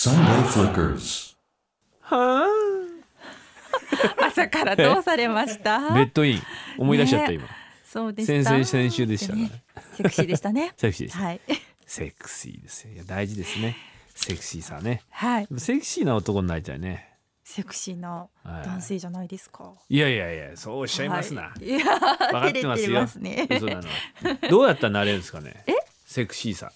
[0.00, 1.36] Sunday Flickers.
[2.00, 2.46] は
[4.18, 5.92] 朝からどうされました？
[5.92, 6.42] あベッドイン。
[6.78, 7.34] 思い出しちゃったね。
[7.34, 7.46] 今。
[7.84, 9.62] そうで先々先週でしたからね。
[9.98, 10.72] セクシーでしたね。
[10.80, 11.22] セクシーでした。
[11.22, 11.40] はい。
[11.84, 12.94] セクシーですよ。
[12.94, 13.76] いや大事ですね。
[14.14, 15.02] セクシーさね。
[15.10, 15.48] はい。
[15.58, 17.18] セクシーな男になりたいね。
[17.44, 18.64] セクシーなはい。
[18.64, 19.70] 男性じゃないですか。
[19.90, 23.06] いやいやいやそうおっしゃいますな、はい、いや分かってますよ。
[23.18, 23.46] ね。
[23.50, 23.82] 嘘なの。
[24.48, 25.62] どうやったらなれるんですかね。
[26.06, 26.72] セクシーさ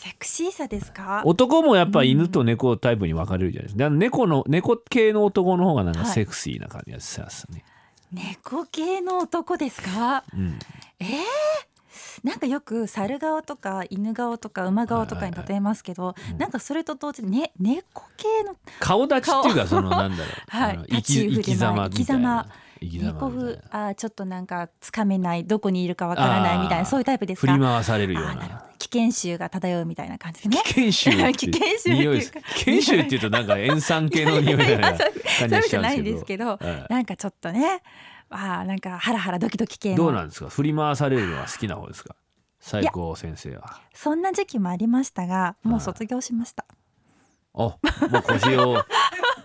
[0.00, 1.22] セクシーさですか？
[1.24, 3.80] 男もやっぱ犬と猫タイプに分かれるじゃないですか。
[3.80, 6.10] だから猫の猫系の男の方がなんかはい。
[6.10, 7.64] セクシーな感じがしますね、
[8.12, 10.22] 猫系の男ですか？
[10.32, 10.56] うん。
[11.00, 11.08] えー？
[12.22, 16.38] なんかよく猿顔とか犬顔とか馬顔とかに例えますけど、うん。
[16.38, 21.02] なんかそれと同時に、ね、猫系の顔立ちっていうかそのなんだろう、はい。
[21.02, 22.46] 生き様みたいな
[22.80, 27.52] 生き猫様みたい風あーちょっとなんかつかめないどこにいるかわからないみたいなそういうタイプですか？
[27.52, 28.34] な振り回されるような。
[28.34, 28.54] など。
[28.78, 30.62] 危険臭が漂うみたいな感じでね。
[30.64, 31.10] 危険臭。
[31.10, 37.82] 危険臭っていうか 匂い危険臭っていうとなんか塩酸系の匂いみたいな感じじゃないんでですすけど、はいなんかちょっとね
[38.30, 39.96] あーなんかハラハラドキドキ系の。
[39.96, 40.48] どうなんですか？
[40.48, 42.14] 振り回されるのは好きな方ですか？
[42.60, 43.80] 最高先生は。
[43.94, 46.64] そんな時期もありましたがもう卒業しました。
[47.54, 47.74] おも
[48.18, 48.84] う腰を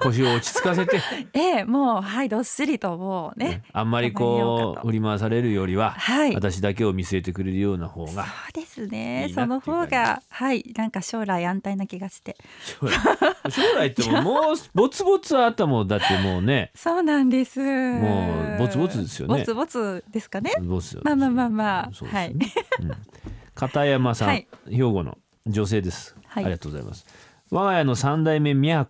[0.05, 1.01] 腰を落ち着かせて、
[1.33, 6.35] ええもうはいどっしりともうねねあんまりこう振り回されるよりは、はい。
[6.35, 9.31] 私だけを見据えてくれるような方そうがですね。
[9.33, 12.37] その方がはいなんか将来安泰な気がして。
[12.65, 16.71] 将 来将来ってもうもうぼつぼつあったもんだってもうね。
[16.75, 17.59] そうなんです。
[17.59, 19.39] もうぼつぼつですよね。
[19.39, 20.53] ぼつぼつですかね。
[20.61, 22.53] ボスまあまあまあまあそうですよね。
[22.81, 22.91] うん。
[23.55, 24.47] 片山さん、はい。
[24.69, 26.45] 兵庫の女性です、はい。
[26.45, 27.05] ありがとうございます。
[27.51, 28.87] 我が家の三代目みや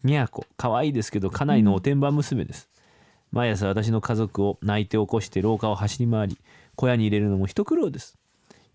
[0.00, 2.70] こみやこ可愛いですけど家内のおてんば娘です、
[3.32, 6.38] 毎朝私の家族を泣いて起こして廊下を走り回り
[6.74, 8.16] 小屋に入れるのも一苦労です。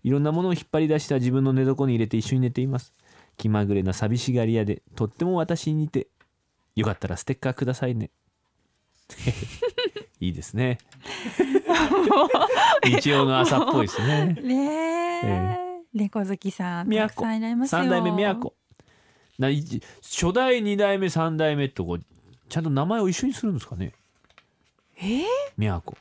[0.04, 2.94] いろんなものを引っ張り出した自分の寝床に入れて一緒に寝ています。
[3.36, 6.06] 気まぐれな寂しがり屋でとっても私に似て
[6.76, 8.12] よかったらステッカーくださいね。
[10.20, 10.78] いいですね。
[12.86, 14.26] 日曜の朝っぽいですね。
[14.42, 15.26] ねえ。
[15.26, 17.80] え猫好きさんたくさんいられますよ。
[17.80, 18.54] 三代目みやこ
[19.38, 19.62] ない
[20.02, 22.04] 初代二代目三代目ってこう
[22.48, 23.92] ちゃんと名前を一緒にするんですかね？
[24.98, 25.02] え？
[25.20, 25.24] ー
[25.56, 25.94] みやこ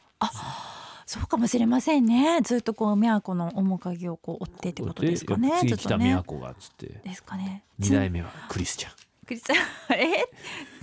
[1.05, 2.41] そうかもしれませんね。
[2.41, 6.03] ずっとこうみやこの面影をこう追ってってことですかねで次来ちょっとね。
[6.03, 6.87] たみやこがっつって。
[7.03, 7.63] ですかね。
[7.77, 8.91] 二代目はクリスチャン
[9.27, 9.57] クリスチャン
[9.99, 10.25] え？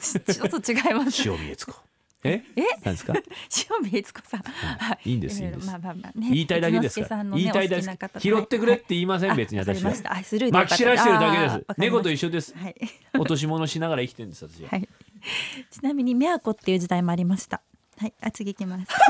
[0.01, 1.23] ちちょっと違います。
[1.29, 1.75] 塩見悦子
[2.25, 2.45] え？
[2.57, 2.63] え？
[2.85, 3.15] なんですか？
[3.71, 5.11] 塩見悦子さん、はい。
[5.11, 5.67] いいんですいいんです。
[5.67, 6.29] まあまあまあね。
[6.31, 7.25] 言いたいだけですから。
[7.25, 8.21] 言いたいだけ。
[8.21, 9.35] 拾ってくれって言いませんは。
[9.35, 9.39] い。
[9.39, 9.91] 別に私は
[10.53, 11.81] まき散らしてるだけです。
[11.81, 12.55] 猫と一緒です。
[12.57, 12.75] はい、
[13.15, 14.69] 落とし物しながら生きてるんです私は。
[14.71, 14.89] はい、
[15.71, 17.61] ちなみにみやこっていう時代もありました。
[17.99, 18.15] はい。
[18.21, 18.87] あ次行きます。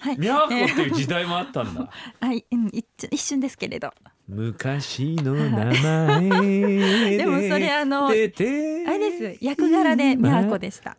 [0.00, 0.18] はい。
[0.18, 1.88] みやこっていう時代もあったんだ。
[2.20, 3.92] はい、うん、一一瞬ですけれど
[4.30, 7.26] 昔の名前で。
[7.26, 9.44] もそれあの出てあれです。
[9.44, 10.96] 役柄でみやこでした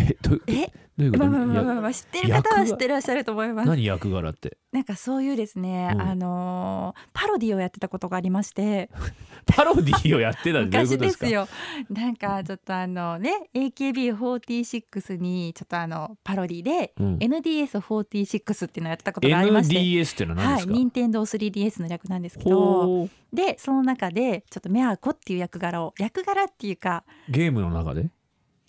[0.00, 0.72] えどういうえ？
[0.96, 1.24] どういうこと？
[1.24, 3.68] まあまあまあまあまあ知ってる方は知ってらっしゃると思います。
[3.68, 4.58] 何役柄って？
[4.72, 6.00] なんかそういうですね、うん。
[6.00, 8.90] あのーパロディをやってたことがありまして。
[9.46, 11.24] パロディをやってた昔ですか？
[11.24, 11.48] ですよ。
[11.90, 17.16] なんかちょっとあのね AKB46 にちょっとあのパロディで、うん。
[17.18, 19.76] NDS46 っていうのをやってたことがありまして。
[19.76, 23.08] NDS ってのは何はい、ですか、任天堂 3DS の略なんですけど。
[23.32, 28.10] でその中でちょっとメアコっていう役柄を役柄っていうかゲームの中で？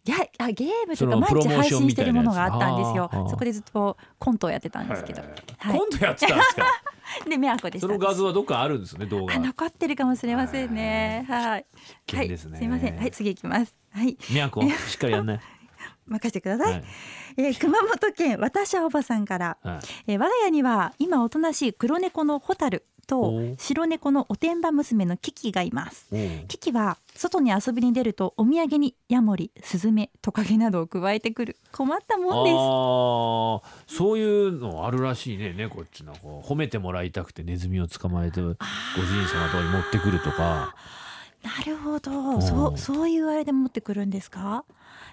[0.03, 3.09] いやあゲームとか毎日配信してるものがあったんですよ。
[3.29, 6.65] そこでずっとコントをやってたんですけど、はい今度やってたんですか？
[7.29, 7.87] でメアコでした。
[7.87, 11.25] その画像はどっかあるんですよね動画あ残ってるかもしれませんね。
[11.27, 11.65] はい。
[12.15, 12.97] はい、すいません。
[12.97, 13.77] はい次行きます。
[13.91, 14.17] はい。
[14.31, 15.39] みやこしっかりやんない。
[16.07, 16.83] 任せてください、はい。
[17.37, 20.13] えー熊本県私はおばさんから、はい。
[20.13, 26.07] えー我が家には今おとなしい黒猫のホタルとお白猫のおてんば娘のキキがいます。
[26.47, 31.57] キキは外に遊びに出るとお土産にヤモリスズメトカゲなどを加えてくる。
[31.73, 32.51] 困ったもんで
[33.89, 33.97] す。
[33.97, 35.53] そういうのあるらしいね。
[35.53, 40.73] 猫っていうのはこう褒めてもらいたくてネズミを捕まえてご主人様とかに持ってくるとか
[41.43, 42.37] なるほど。
[42.37, 42.41] ん。
[42.41, 44.63] そうそういうあれで持ってくるんですか？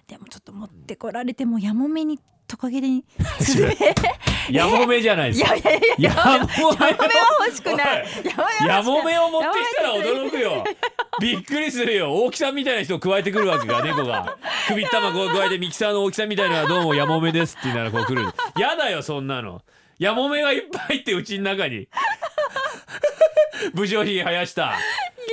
[0.06, 3.04] でもちょっと持ってこられてもヤモメにトカゲに
[3.40, 3.76] スズメ
[4.50, 5.44] ヤモメじゃないいです。
[5.44, 6.96] かやいやいやヤモメヤモメは
[7.46, 8.04] 欲しくない。
[8.66, 10.64] ヤモメを持ってきたら驚くよ。
[11.20, 12.14] びっくりするよ。
[12.14, 14.38] 大きさんみたいな人を加えてくるわけが猫が。
[14.69, 18.32] 首玉こう加えてミキサーの大きさみたいなどうもヤモメですって言いながらこう来る。
[18.58, 19.60] やだよそんなの。
[19.98, 21.88] ヤモメがいっぱい入ってうちの中に。
[23.74, 24.74] 武将髭生やした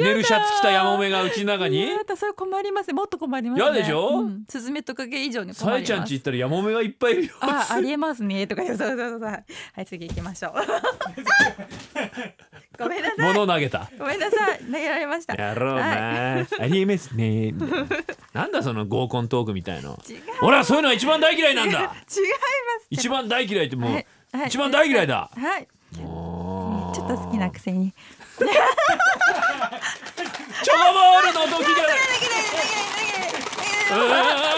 [0.02, 1.88] 寝るシャツ着たヤモメがうちの中に？
[2.18, 2.94] それ困ります。
[2.94, 4.20] もっと困りますでしょ？
[4.20, 4.44] うん。
[4.50, 5.88] スズメトカゲ以上に困ります。
[5.88, 7.34] ちゃんち行ったらヤモメがいっぱいいるよ。
[7.42, 8.48] あ、ありえますね。
[8.48, 9.44] とかそうそうそうは
[9.82, 10.54] い次行きましょう。
[12.78, 13.22] ごめんなさい。
[13.22, 13.90] 物を投げた。
[13.98, 14.60] ごめんなさい。
[14.60, 15.34] 投げられました。
[15.36, 17.52] やろうな、ありえますね。
[17.54, 17.68] な
[18.42, 19.98] なんだその合コントークみたいの。
[20.10, 20.16] 違う。
[20.16, 21.80] 違い俺はそういうのが一番大嫌いなんだ。
[21.82, 22.20] ます
[22.90, 24.06] 一番大嫌いってもう、はい。
[24.34, 24.48] はい。
[24.48, 25.30] 一番大嫌いだ。
[25.36, 25.68] はい。
[25.94, 31.98] ちょっと好きなくせにチョコボールの時がはい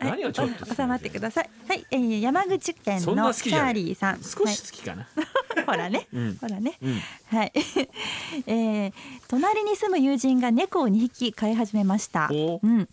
[0.00, 1.50] 何をちょっと収まってください。
[1.68, 3.74] はい、えー、山口県そんなのチャー好きじゃない。
[3.74, 4.22] リーさん。
[4.22, 5.06] 少し好きかな、
[5.54, 6.38] はい、 ほらね、うん。
[6.40, 6.78] ほらね。
[6.82, 7.00] うん。
[7.26, 7.52] はい、
[8.46, 8.92] えー、
[9.28, 12.30] 隣に住む友人が猫を2匹飼い始めました。
[12.32, 12.60] お。
[12.62, 12.88] うん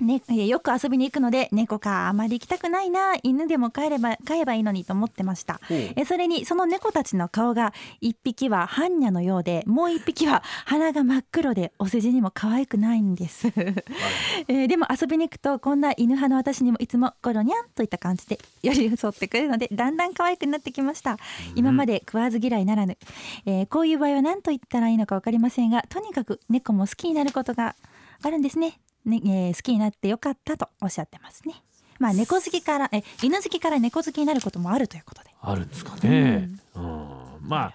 [0.00, 5.60] ね、えーよく遊びに行くので猫かあまり行きたくないな犬でも飼えれば飼えばいいのにと思ってました。
[5.70, 13.48] えそれにその猫たちの顔が一匹は般若のようでもう一匹は鼻が真っ黒でお世辞にも可愛くないんです、
[14.48, 21.18] えーでも遊びに行くとこんな犬派の私にもいつもゴロニャンといった感じで寄り添ってくれるのでだんだん可愛くなってきました。
[21.54, 22.98] 今まで食わず嫌いならぬ、
[23.46, 27.74] えーこういう場合は何と言ったらいいのか分かりませんがとにかく猫も好きになることが
[28.22, 31.54] あるんですねね、えー好きになってよかったとおっしゃってますね。
[31.98, 35.30] まあ猫好きからえ犬好きから猫好きになることもあるということで。
[35.40, 37.08] あるんですかね、うん。
[37.40, 37.74] まあ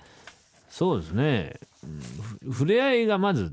[0.69, 1.59] そうですね、
[2.45, 3.51] う触れ合いがまず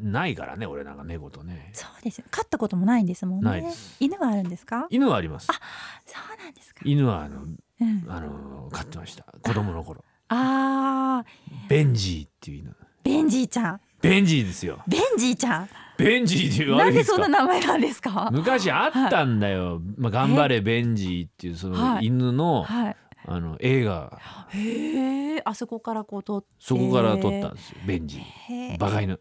[0.00, 1.70] ないからね俺なんか猫とね。
[1.72, 2.18] そうです。
[2.18, 3.72] よ飼ったこともないんですもんね。
[4.00, 4.86] 犬はあるんですか？
[4.90, 5.46] 犬はあります。
[5.46, 9.24] そうなんですか、犬はあのうん、あの飼ってました。
[9.42, 10.04] 子供の頃。
[10.28, 11.68] あー。
[11.68, 12.76] ベンジーっていう犬。
[13.04, 14.82] ベンジーちゃんベンジーですよ。
[14.86, 15.68] ベンジーちゃん？
[15.96, 18.28] ベンジーっていうあなんでそんな名前なんですか？
[18.32, 22.06] 昔あったんだよ、まあ、頑張れベンジーっていうそのはい。
[22.06, 22.96] 犬の、はい。
[23.26, 24.18] あの映画。
[24.50, 26.48] へえあそこからこう撮って。
[26.60, 28.74] そこから撮ったんですよベンジへー。
[28.76, 29.20] ーバカ犬。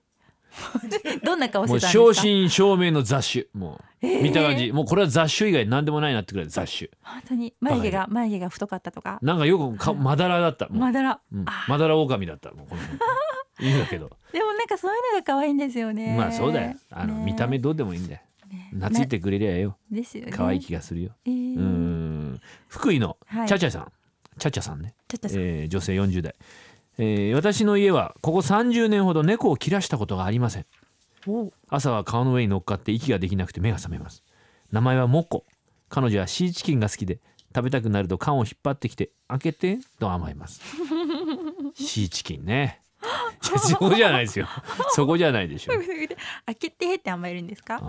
[1.23, 2.13] どんな顔しもうてたんですか？
[2.13, 3.45] 正真正銘の雑種。
[3.53, 4.71] もう見た感じ。
[4.71, 6.89] もうこれは雑種以外何でもないなってくらい雑種。
[7.03, 7.53] 本当に？
[7.59, 9.17] 眉毛が眉毛が太かったとか？
[9.21, 10.67] なんかよくかまだらだった。
[10.69, 11.19] もう、まだら？
[11.33, 11.43] うん。
[11.47, 12.51] あまだら狼だった。
[12.51, 12.81] もうこの
[13.59, 14.09] 犬だけど。
[14.31, 16.15] でもなんかそういうのが可愛いんですよね。
[16.17, 16.75] まあそうだよ。
[16.91, 17.25] あの、ね。
[17.25, 18.21] 見た目どうでもいいんだよ。
[18.51, 18.69] ね。
[18.73, 19.77] 懐いてくれりゃよ。
[19.89, 20.31] ですよね。
[20.31, 21.55] 可愛い気がするよ、えー。
[21.55, 22.41] うーん。
[22.67, 23.47] 福井のはい。
[23.47, 23.91] チャチャさん、
[24.37, 26.35] チャチャさんね、ちょっとさえー女性40代、
[26.97, 30.65] えー私の家はここ30年ほど猫を切らしたことがありません。
[31.27, 31.51] お。
[31.69, 34.23] 朝は顔の上に乗っかって息ができなくて目が覚めます。
[34.71, 35.45] 名前はモコ。
[35.89, 37.19] 彼女はシーチキンが好きで
[37.55, 40.61] 食べたくなると缶を引っ張ってきて開けてと甘えます。
[41.75, 42.81] シーチキンね
[43.43, 44.47] い やそこじゃないですよ。
[44.91, 45.73] そこじゃないでしょ。
[46.45, 47.81] 開けてって甘えるんですか？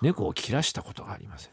[0.00, 1.52] 猫を切らしたことがありません。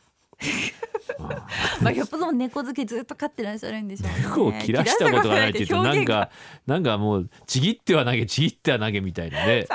[1.81, 4.23] まあよっぽど猫好きずっと飼ってらっしゃるんでしょうね。
[4.23, 6.29] 猫を切らしたことがないって言うとなんか
[6.65, 9.67] なんかもうちぎっては投げちぎっては投げみたいなね、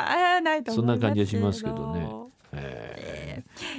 [0.70, 2.08] そんな感じがしますけどね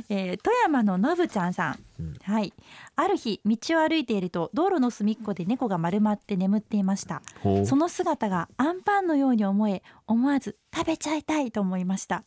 [0.10, 2.16] ええー富山ののぶちゃんさん、うん。
[2.24, 2.54] はい。
[2.95, 7.22] ある日道を歩いていると道路の隅っこで猫が丸まって眠っていました。
[7.66, 12.24] その姿がアンパンのように思え思わず食べちゃいたいと思いました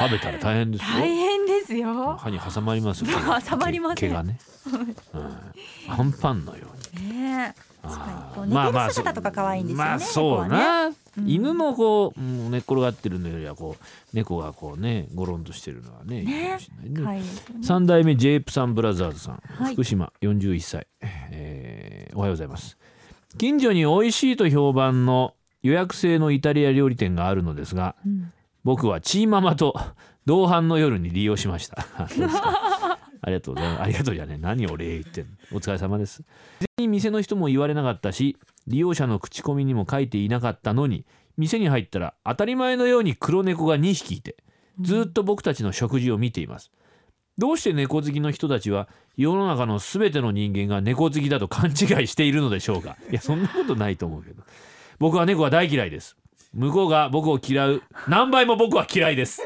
[0.00, 0.88] 食べたら大変ですよ。
[0.98, 2.16] 大変ですよ。
[2.16, 3.10] 歯に挟まりますよ。
[3.48, 4.38] 挟まります毛毛がね、
[5.14, 5.36] う ん、
[5.92, 6.66] アンパンのよ。
[6.96, 7.62] うにねえ。
[7.82, 8.34] あー確かに。
[8.34, 10.90] こう寝てる姿とか可愛いんですよねまあそう猫はな、う
[11.20, 11.28] ん。
[11.28, 19.74] 犬のこう、うん寝っ転がってるのよりはこう猫がこうねゴロンとしてるのはねねい代目ジェイプさんブラザーズさん、はい。
[19.74, 22.76] 福島41歳、えーおはようございます。
[23.38, 28.32] 近所に美味しいと評判の予約制のイタリア料理店があるのですがうん
[28.66, 29.78] 僕はチーママと
[30.24, 31.86] 同伴の夜に利用しました。
[33.22, 33.82] ありがとうございます。
[33.82, 35.30] ありがとうじゃね何お礼言ってんの。
[35.52, 36.24] お疲れ様です。
[36.76, 41.06] 全員店の人も言われなかったし利用者の口コミにも書いていなかったのに
[41.36, 44.34] 店に入ったら当たり前のように黒猫が2匹いて
[44.80, 46.72] ずっと僕たちの食事を見ています。
[47.38, 52.96] どうして猫好きの人たちは世の中の全ての人間が猫好きだと勘違いしているのでしょうか。
[53.12, 54.42] いやそんなことないと思うけど。
[54.98, 56.16] 僕は猫が大嫌いです。
[56.54, 57.82] 向こうが僕を嫌う。
[58.08, 59.42] 何倍も僕は嫌いです。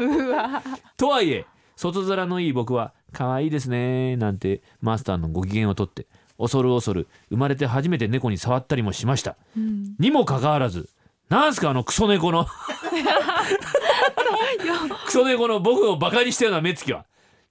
[0.97, 6.07] とはいえ外面のいい僕は可愛いですねなんてマスターのご機嫌をとって
[6.38, 9.37] 恐る恐る生まれて初めて猫に触ったりもしました。
[9.57, 9.95] うん。
[9.99, 10.88] にもかかわらず
[11.28, 12.47] なんすかあのクソ猫の？
[15.07, 17.04] クソ猫の僕をバカにしたような目つきは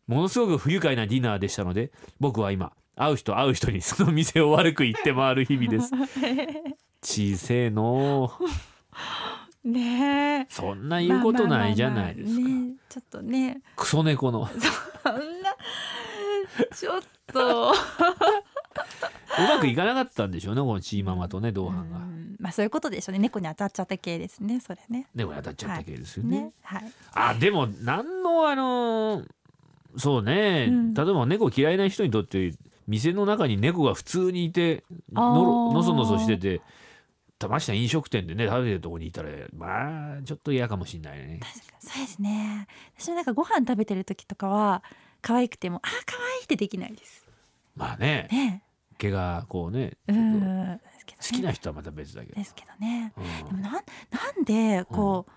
[0.07, 5.91] ものすごく不愉快なディナーでしたので僕は今会う人会う人にその店を悪く言って回る日々です。
[7.01, 8.43] 小せえのう
[9.71, 10.53] ねえ。
[10.53, 12.75] そんな言うことないじゃないですか、まあまあまあね。
[12.89, 13.61] ちょっとね。
[13.75, 14.47] クソ猫の。
[14.47, 14.59] そん
[15.41, 15.55] な
[16.75, 17.71] ちょっと。
[17.71, 21.97] うまくいかなかったんでしょうねこのチーママとね同う伴が。
[21.99, 22.35] ん。
[22.39, 23.19] まあそういうことでしょうね。
[23.19, 25.07] 猫に当たっちゃった系ですねそれね。
[25.15, 26.51] 猫に当たっちゃった系ですよね,、ね。
[26.61, 26.91] はい。
[27.13, 29.23] あでも何のあの
[29.97, 30.93] そうね、うん。
[30.93, 32.53] 例えば猫嫌いな人にとって
[32.87, 34.83] 店の中に猫が普通にいて
[35.13, 36.63] のろのそのそしててた
[37.47, 41.39] まして飲食店でね食べてるとこにいたらまあちょっと嫌かもしんないね。
[41.41, 42.67] 確かにそうですね。
[42.97, 44.83] 私もなんかご飯食べてる時とかは
[45.21, 47.25] 可愛くてもあ可愛いってできないです。
[47.75, 48.27] まあね。
[48.31, 48.63] ね。
[48.97, 50.81] 毛がこうねうん。
[51.21, 52.35] 好きな人はまた別だけど。
[52.35, 53.13] ですけどね。
[53.17, 53.47] うん。
[53.47, 55.31] でもなんなんでこう、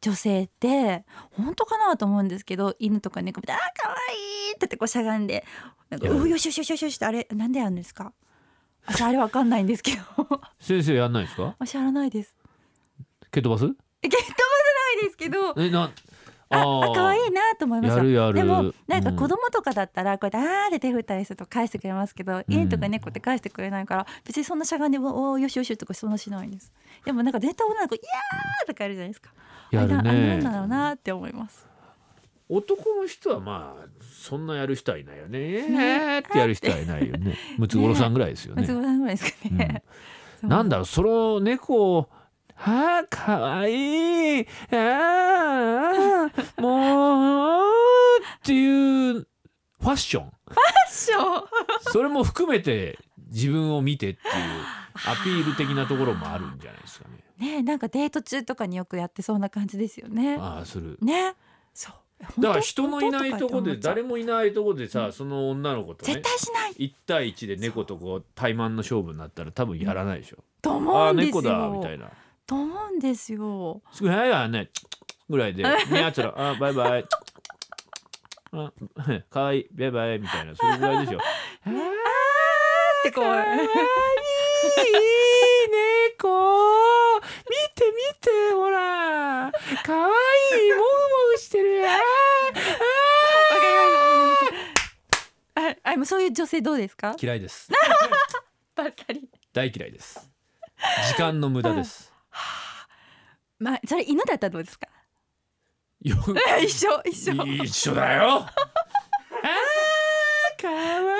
[0.00, 5.44] 女性って本当かなと思うんですけど犬とか猫見て「あー可愛いって言ってこうしゃがんで
[5.90, 8.14] なんかおよしよしよしよしよしってあれなんでやるんですか？
[8.86, 10.40] 私あれわかんないんですけど。
[10.58, 11.54] 先生やんないですか？
[11.58, 12.34] 私やらないです。
[13.30, 13.64] 蹴飛ばす？
[14.02, 14.38] え蹴っ飛ばせ
[14.96, 15.54] ないですけど。
[15.56, 15.90] えな
[16.52, 16.90] あー。
[16.90, 17.96] あ可愛いなと思いますよ。
[17.96, 18.34] やるやる。
[18.34, 19.16] でもなんかうん。
[19.16, 26.72] 子供とかだったらこうやってあーって手振ったりすると返してくれますけど、犬とか猫って返してくれないから別にそんなしゃがんでおおよしよしとかそんなしないんです。
[27.04, 29.30] でもなんか絶対女の子「いやー!」とかやるじゃないですか。
[29.70, 31.68] やるあれなあれねなんだろうなって思います
[32.50, 35.38] 男の人はまあそんなやる人はいないよね。
[35.38, 37.36] えねーってやる人はいないよね。
[37.58, 38.62] ムツゴロウさんぐらいですよね。
[38.62, 39.82] 松本さんぐらいですかね、
[40.40, 40.50] そう。
[40.50, 42.10] なんだろうその猫を
[42.56, 46.28] はあかわいいあ
[46.58, 50.24] あもうっていうファッション。
[50.24, 50.54] ファ
[50.88, 51.92] ッション？
[51.92, 54.24] それも含めて自分を見てっていう
[55.06, 57.16] アピール的なところもあるんじゃないですかね。
[57.38, 60.36] ねえなんかデート中とかによくやってそうな感じですよね。
[60.38, 60.98] ああする。
[61.00, 61.34] ね。
[61.72, 61.94] そう
[62.38, 66.72] だから人のいないとこで誰ももいないとこでさ、その女の子とね絶対しない。
[66.86, 70.38] 1対1で猫とこう対マンの勝負になったら多分やらないでしょ。
[70.60, 72.10] とあ思うんですあ猫だみよたいな。
[72.46, 73.80] と思うんですよ。
[73.92, 74.70] すごい早いわね
[75.30, 77.04] ぐらいで 見やつらあバイバイ。
[78.52, 78.72] あ
[79.30, 80.54] かわいいバイバイみたいな。
[80.54, 81.18] それぐらいでしょ。
[81.64, 83.24] あーってこう。
[86.18, 87.18] 猫。
[87.20, 87.22] 見
[87.74, 89.50] て見てほら。
[89.84, 90.99] かわいいもぐもぐ
[91.40, 91.76] してる。
[91.76, 91.96] や
[95.54, 97.16] ああもうそういう女性どうですか？
[97.20, 97.70] 嫌いです。
[98.76, 99.28] バッサリ。
[99.52, 100.28] 大嫌いです。
[101.08, 102.12] 時間の無駄です。
[103.58, 104.88] まあそれ犬だったらどうですか？
[106.02, 106.16] よ
[106.64, 107.34] 一緒一緒。
[107.64, 108.46] 一緒だよ。
[108.48, 111.12] あーかわ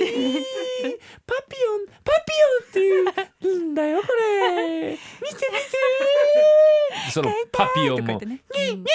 [0.00, 0.44] いい。
[1.26, 4.92] パピヨンパピヨンっていうんだよこれ。
[4.92, 5.36] 見て見て
[7.16, 8.14] そのパピヨンも。
[8.14, 8.46] とか言って
[8.76, 8.86] ね。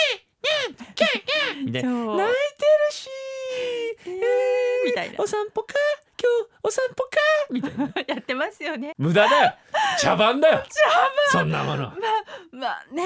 [1.66, 3.10] みたいな泣いてるし、
[4.06, 5.74] えーみたいなお散歩か
[6.20, 7.18] 今日お散歩か
[7.52, 9.54] みたいなやってますよね無駄だよ
[10.00, 10.64] 茶番だよ
[11.32, 11.94] そんなもの
[12.52, 13.04] まあね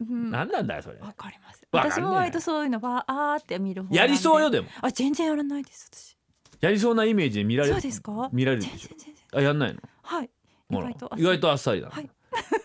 [0.00, 6.16] うん何なんだよそれわかります私も割とそういうのはあーって見るやりそうよでもあ全然やらないです私
[6.60, 10.30] やりそうなイメージで見られるそうですか見られるでしょあやんないのはい
[10.70, 12.10] 意外と意外とあっさりだな、はい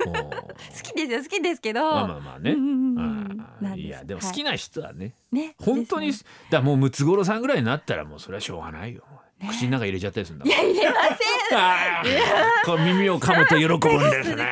[0.05, 0.11] 好
[0.83, 1.81] きですよ好きですけど。
[1.81, 3.89] まあまあまあね、うんうんうんい。
[3.89, 9.03] やでも好きな人はね、ね本当に、ですだもうムツゴロウさんぐらいになったらもうそれはしょうがないよ、
[9.39, 9.49] ね。
[9.49, 11.17] 口の中入れちゃったりするんだねいや入れません
[12.65, 14.49] こう耳を噛むと喜ぶんですね。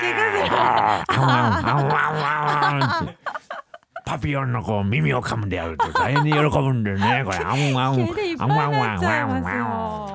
[4.04, 7.24] パピヨンのこう耳を噛んでやると大変に喜ぶんだよね。
[7.24, 7.38] これ。
[7.38, 9.40] あんわん毛 でいっぱいになっちゃいますよ。
[9.40, 10.11] あんわん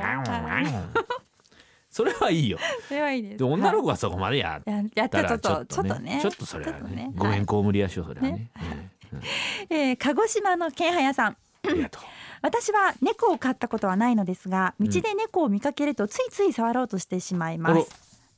[1.97, 2.59] それはいいよ。
[2.89, 3.39] それはいいです。
[3.39, 6.19] で女の子ははそこまでやややったたららちょっとちょっとね。
[6.21, 7.13] ちょっとそれはねね。
[7.17, 8.51] ごめんこむりやしようそれはね。
[9.71, 11.37] えー鹿児島のけんはやさん。
[11.65, 12.03] うんありがとう。
[12.43, 17.91] 私は猫を飼ったことはないのですが道で猫を見かけるとついつい触ろうとしてしまいます。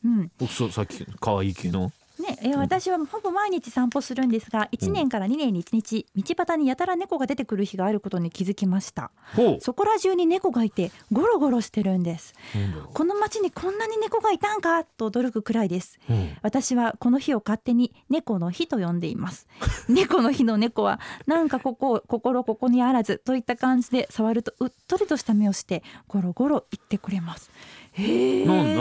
[0.04, 0.30] うん。
[0.38, 1.90] 僕そうさっき可愛い系の？
[2.20, 9.10] ねえー私はほぼ毎日散歩するんですが1年から2年に1日道端にやたら猫が出てくる日があることに気づきました。
[9.36, 12.34] ほそこら中に猫がいてゴロゴロしてるんです。
[12.54, 12.58] う。
[12.58, 14.84] なんこの町にこんなに猫がいたんか？
[14.84, 15.98] と驚くくらいです。
[16.08, 16.12] う。
[16.12, 16.36] うん。
[16.42, 19.46] 私はこの日を勝手に猫の日と呼んでいます。
[19.88, 27.50] 猫の日の猫はなんかここ心ここにあらずといった感じで触るとうっとりとした目をしてゴロゴロ言ってくれます。
[27.92, 28.74] へえな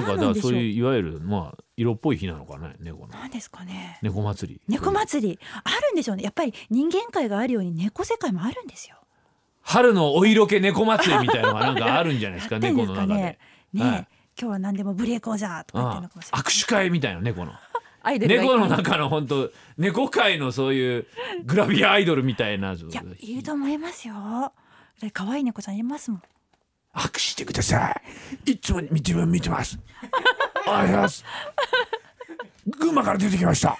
[0.00, 0.60] んかなんかそういう。
[0.72, 3.12] いわゆるまあ色っぽい日なのかね猫の。
[3.12, 4.00] 何ですかね。
[4.02, 4.60] 猫祭り。
[4.66, 5.38] 猫祭り。
[5.62, 6.24] あるんでしょうね。
[6.24, 8.96] やっぱり人間界があるように猫世界もあるんですよ。
[9.62, 13.22] 春のお色気猫祭りみたいなのがなんかあるんじゃないですかやってん猫の中で。
[13.22, 13.38] で
[13.72, 13.90] すかね。
[13.90, 14.08] はい。
[14.40, 17.52] 今日は何でもブレーコーじゃとか言ってのかもしれない握手会みたいな猫の。
[18.18, 21.06] 猫の中の本当猫界のそういう
[21.44, 24.14] グラビアアイドルみたいないやいると思いますよ。
[25.12, 26.22] 可愛い猫ちゃんいますもん。
[26.94, 27.92] 握手してくださ
[28.46, 28.52] い。
[28.52, 29.78] いつも見て見てます
[30.74, 31.24] ありがとうございます。
[32.78, 33.78] 群馬から出てきました。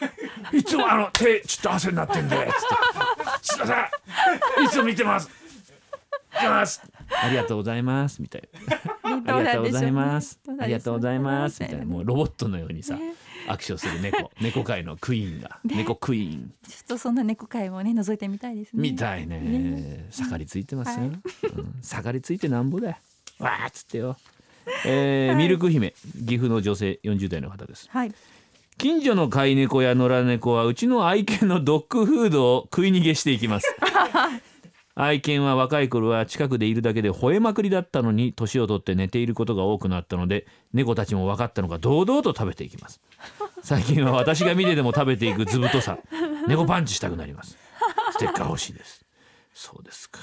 [0.52, 2.36] いつもあの手ちょっと汗になってんで。
[2.36, 2.52] つって
[3.42, 4.64] すいません。
[4.64, 5.28] いつも見てます。
[6.34, 6.82] 見てます。
[7.22, 8.22] ありがとうございます。
[8.22, 8.76] みたいな。
[9.04, 10.40] ありがとうございます。
[10.60, 11.62] ありがとうございます。
[11.62, 11.84] みたいな。
[11.84, 12.98] もうロボットのようにさ、
[13.48, 14.30] 握手をする猫。
[14.40, 18.82] 猫界のクイーンが、猫クイーンちょっとそんな猫会もね覗いてみたいですね。
[18.82, 19.40] みたいね。
[19.40, 20.06] ね。
[20.10, 21.10] 盛りついてますよ、
[21.82, 22.96] 盛りついてなんぼだよ。
[23.38, 24.16] わーっつってよ、
[24.84, 25.94] えーミルク姫
[26.26, 27.88] 岐阜の女性40代の方です。
[27.90, 28.12] はい。
[28.78, 33.74] 近所の飼い猫や野良猫はうちの愛犬のドッグフードを食い逃げしていきます。
[34.94, 43.00] 愛犬は若い頃は近くでいるだけで吠えまくりだったのに年を取って寝ていることが多くなったので猫たちも分かったのか堂々と食べていきます。
[43.62, 45.98] 最近は私が見てでも食べていく図太さ。
[46.46, 47.56] 猫パンチしたくなります。
[48.12, 49.04] ステッカー欲しいです。
[49.54, 50.20] そうですか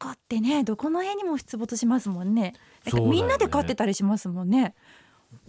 [0.00, 2.54] 猫ってねどこの辺にも出没しますもんね。
[2.92, 3.00] ね。
[3.00, 4.74] みんなで飼ってたりしますもんね。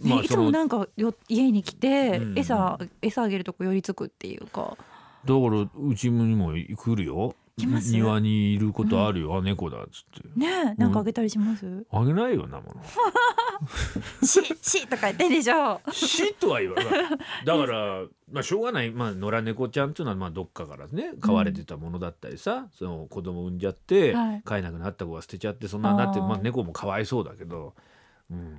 [0.00, 2.38] いつまあそのもなんかよ家に来て、うん。
[2.38, 4.76] 餌餌あげるとこ寄りつくっていうか。
[5.24, 7.34] だからうちにも来るよ。
[7.66, 10.38] 庭にいることあるよ、あ猫だっつって。
[10.38, 12.74] ねなんかあげたりします、あげないよなもの
[14.22, 15.80] ししとか言ってんでしょ。
[15.92, 16.86] 死とは言わない。
[17.44, 24.42] だから、まあ、しょうがない、まあ、野良猫ちゃんっていうのはまあどっかからね飼われてたものだったりさ、その子供産んじゃって、はい。
[24.44, 26.26] 飼えなくなった子が捨てちゃってそんなになってあー。
[26.26, 27.74] まあ、猫もかわいそうだけど、
[28.30, 28.56] うん、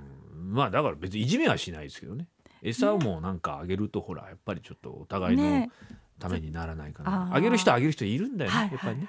[0.52, 2.26] まあだから別にいじめはしないですけどね。
[2.62, 5.70] 餌をもうなんかあげるとほらやっぱりちょっとお互いのね。
[6.18, 7.36] ためにならないかな、あー。
[7.36, 9.08] あげる人はあげる人いるんだよね、はいやっぱりね、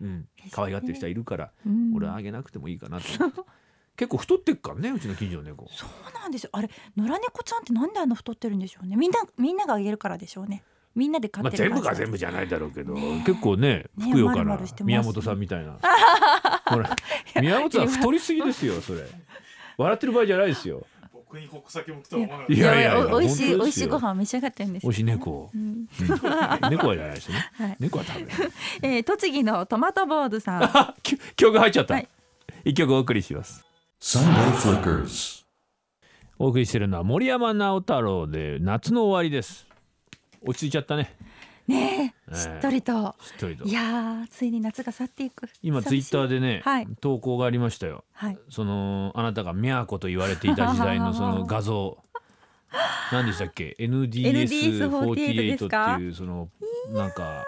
[0.00, 0.28] うん。
[0.50, 1.92] 可愛がってる人はいるから、うん。
[1.94, 3.40] 俺はあげなくてもいいかなと思って
[3.98, 5.66] 結構太ってっからねうちの近所の猫。
[5.72, 6.50] そうなんですよ。
[6.52, 8.94] あれ野良猫ちゃんってなんであんな太ってるんでしょうね。
[8.94, 10.62] みんなみんながあげるからでしょうね。
[10.94, 13.24] みんなで飼まあ、ってる全部が全部じゃないだろうけど、ねえ。
[13.24, 15.78] 結構ねねふくよかな宮本さんみたいな。
[16.66, 16.94] ほら
[17.40, 19.04] 宮本さん太りすぎですよそれ。
[19.76, 20.86] 笑ってる場合じゃないですよ。
[21.12, 25.60] 僕に矛先向くとは思わないやいやいやお美味しい美味しいご飯召し上がってるんですおいしい猫、うん。
[25.60, 25.86] うん。
[26.70, 27.50] 猫はじゃないですよね。
[27.52, 27.76] はい。
[27.80, 28.28] 猫は食べる
[28.82, 30.94] えー、栃木のトマトボードさん。
[31.36, 32.08] 曲入っちゃった、はい。
[32.64, 33.67] 一曲お送りします.
[36.38, 39.66] お送りしてるのは森山直太朗で夏の終わりです。
[40.40, 41.16] 落ち着いちゃったね。
[41.66, 42.34] ねえええ。
[42.36, 43.16] しっとりと。
[43.20, 43.64] しっとりと。
[43.64, 45.48] いやーついに夏が去っていく。
[45.62, 46.86] 今ツイッターでね、はい。
[47.00, 48.04] 投稿がありましたよ。
[48.12, 48.38] はい。
[48.50, 51.98] そのあなたがミャーコと言われていた時代のその画像。
[53.10, 56.50] 何でしたっけ？NDS48 ですかっていうその
[56.90, 57.44] なんか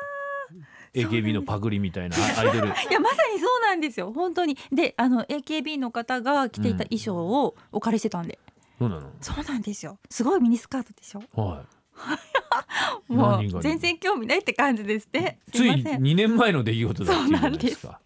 [0.94, 2.68] AKB のパクリみたいなアイドル。
[2.90, 4.12] いやまさにそうなんですよ。
[4.12, 4.57] 本当に。
[4.72, 8.38] であの AKB の方が着ていた衣装をお借りしてたんで、
[8.79, 9.11] そうなの？
[9.20, 9.98] そうなんですよ。
[10.11, 11.22] すごいミニスカートでしょ？
[11.40, 11.64] は
[13.09, 16.03] も何がう全然興味ないって感じですねいついすいません。
[16.03, 18.00] 2年前の出来事だっていうじゃないですか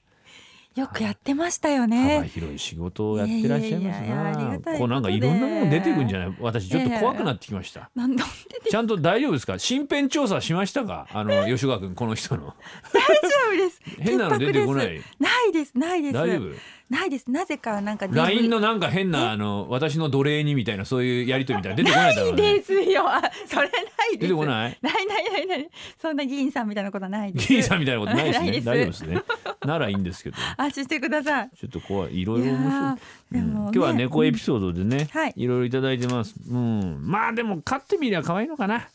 [0.75, 4.59] よくやってましたよ幅ね広い仕事をやってらっしゃいますな。
[4.79, 6.37] こうなんかいろんなもの出てくんじゃない？
[6.41, 7.91] 私ちょっと怖くなってきました。
[7.95, 8.25] なんだ
[8.69, 9.55] ちゃんと大丈夫ですか？
[9.55, 11.07] 身辺調査しましたか？
[11.13, 12.55] あの吉川君この人の。
[12.93, 13.13] 大丈
[13.53, 13.81] 夫です。
[14.03, 15.01] 変なの出てこない。
[15.21, 15.79] ないです。
[15.79, 16.15] ないです。
[16.15, 16.51] 大丈夫？
[16.95, 17.31] ないです。
[17.31, 22.55] なぜかなんか LINE のなんか変なあの私の奴隷にみたいなそういうやりとりみたいな出てこないだろうね。
[22.59, 23.09] ですよ。
[23.09, 24.19] あ それないです。
[24.21, 24.79] 出てこない？
[24.81, 25.69] ないないないない。
[26.01, 27.49] そんな議員さんみたいなことはないです。
[27.49, 28.61] 議員さんみたいなことないですね。
[28.61, 29.23] 大丈夫ですね。
[29.67, 30.37] ならいいんですけど。
[30.57, 32.21] 安心してくださいちょっと怖い。
[32.21, 33.41] いろいろ面白い。
[33.41, 33.59] でもね。
[33.59, 33.63] うん。
[33.65, 35.33] 今日は猫エピソードでね、はい。
[35.37, 36.35] いろいろいただいてます。
[36.49, 36.99] うん。
[37.03, 38.89] まあでも飼ってみりゃ可愛いのかな。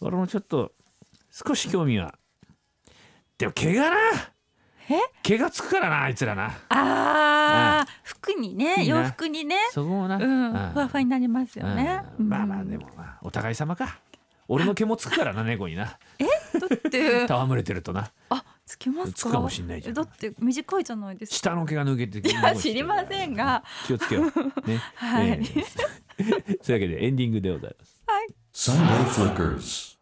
[0.00, 0.72] 俺もちょっと
[1.30, 2.14] 少し興味は。
[3.38, 3.96] でも毛がな。
[3.96, 4.33] え
[5.22, 6.52] 毛がつくからなあいつらな。
[6.68, 7.90] あー。
[8.02, 9.56] 服にね洋服にね。
[9.72, 12.02] そこもな、ふわふわになりますよね。
[12.18, 12.28] うん。
[12.28, 13.98] まあまあうんでもまあお互い様か。
[14.46, 15.84] 俺の毛もつくからな猫にな。
[15.86, 15.96] だ
[16.74, 17.24] って。
[17.30, 18.10] 戯れてるとな。
[18.28, 19.16] あつきますか？
[19.16, 19.94] つくかもしんないじゃん。
[19.94, 21.36] だって短いじゃないですか。
[21.36, 23.64] 下の毛が抜けていいや知りませんが。
[23.86, 24.24] 気をつけよう。
[24.68, 24.80] ね。
[24.96, 25.28] はい。
[25.30, 25.64] ええ
[26.22, 27.94] そういうわけでエンディングでございます。
[28.52, 29.94] Sunday Flickers.